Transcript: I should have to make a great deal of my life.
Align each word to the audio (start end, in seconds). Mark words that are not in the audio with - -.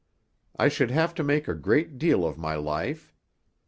I 0.57 0.67
should 0.67 0.89
have 0.89 1.13
to 1.13 1.23
make 1.23 1.47
a 1.47 1.53
great 1.53 1.99
deal 1.99 2.25
of 2.25 2.35
my 2.35 2.55
life. 2.55 3.13